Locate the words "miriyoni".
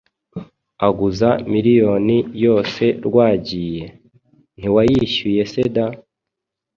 1.51-2.17